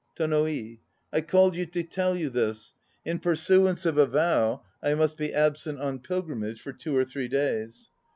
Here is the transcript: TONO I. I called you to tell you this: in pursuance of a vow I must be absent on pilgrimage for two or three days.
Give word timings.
TONO 0.15 0.47
I. 0.47 0.79
I 1.13 1.21
called 1.21 1.55
you 1.55 1.67
to 1.67 1.83
tell 1.83 2.15
you 2.15 2.31
this: 2.31 2.73
in 3.05 3.19
pursuance 3.19 3.85
of 3.85 3.99
a 3.99 4.07
vow 4.07 4.63
I 4.81 4.95
must 4.95 5.15
be 5.15 5.31
absent 5.31 5.79
on 5.79 5.99
pilgrimage 5.99 6.59
for 6.59 6.73
two 6.73 6.97
or 6.97 7.05
three 7.05 7.27
days. 7.27 7.91